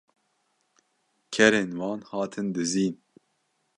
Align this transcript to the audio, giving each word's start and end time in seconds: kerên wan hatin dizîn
kerên 1.33 1.69
wan 1.79 1.99
hatin 2.09 2.47
dizîn 2.55 2.95